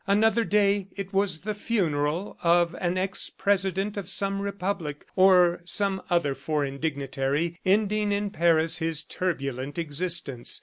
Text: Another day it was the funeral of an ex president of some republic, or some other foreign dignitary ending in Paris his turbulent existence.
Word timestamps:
Another 0.07 0.43
day 0.43 0.87
it 0.95 1.13
was 1.13 1.41
the 1.41 1.53
funeral 1.53 2.35
of 2.41 2.73
an 2.81 2.97
ex 2.97 3.29
president 3.29 3.97
of 3.97 4.09
some 4.09 4.41
republic, 4.41 5.05
or 5.15 5.61
some 5.65 6.01
other 6.09 6.33
foreign 6.33 6.79
dignitary 6.79 7.59
ending 7.67 8.11
in 8.11 8.31
Paris 8.31 8.79
his 8.79 9.03
turbulent 9.03 9.77
existence. 9.77 10.59